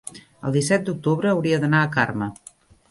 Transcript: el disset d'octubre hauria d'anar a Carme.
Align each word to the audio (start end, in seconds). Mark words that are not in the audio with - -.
el 0.47 0.55
disset 0.55 0.87
d'octubre 0.89 1.31
hauria 1.35 1.63
d'anar 1.65 1.85
a 1.87 1.95
Carme. 1.99 2.35